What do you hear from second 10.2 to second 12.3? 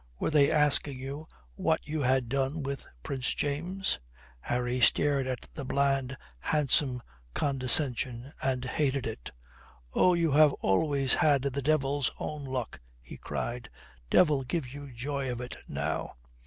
have always had the devil's